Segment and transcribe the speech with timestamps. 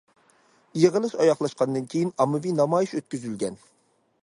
[0.83, 3.61] يىغىلىش ئاياغلاشقاندىن كېيىن، ئاممىۋى نامايىش ئۆتكۈزۈلگەن.